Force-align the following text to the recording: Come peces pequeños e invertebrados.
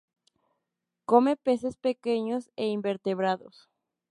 Come 1.05 1.37
peces 1.37 1.75
pequeños 1.77 2.49
e 2.55 2.65
invertebrados. 2.69 3.69